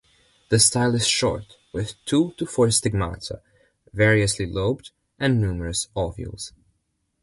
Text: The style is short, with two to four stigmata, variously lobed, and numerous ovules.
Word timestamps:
The 0.49 0.57
style 0.57 0.95
is 0.95 1.05
short, 1.07 1.57
with 1.73 1.93
two 2.05 2.31
to 2.37 2.47
four 2.47 2.71
stigmata, 2.71 3.39
variously 3.93 4.47
lobed, 4.47 4.89
and 5.19 5.39
numerous 5.39 5.89
ovules. 5.95 6.53